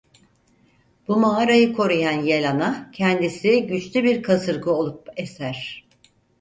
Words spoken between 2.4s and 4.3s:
Ana kendisi güçlü bir